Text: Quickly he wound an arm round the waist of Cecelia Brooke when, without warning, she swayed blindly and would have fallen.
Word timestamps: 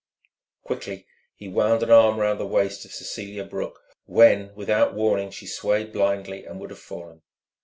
Quickly 0.63 1.05
he 1.35 1.47
wound 1.47 1.83
an 1.83 1.91
arm 1.91 2.17
round 2.17 2.39
the 2.39 2.45
waist 2.47 2.85
of 2.85 2.91
Cecelia 2.91 3.43
Brooke 3.43 3.79
when, 4.05 4.51
without 4.55 4.95
warning, 4.95 5.29
she 5.29 5.45
swayed 5.45 5.93
blindly 5.93 6.43
and 6.43 6.59
would 6.59 6.71
have 6.71 6.79
fallen. 6.79 7.21